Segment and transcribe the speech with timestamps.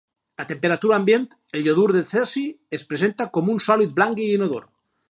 [0.43, 1.27] A temperatura ambient
[1.59, 2.45] el Iodur de cesi
[2.79, 4.69] es presenta com un sòlid blanc i inodor.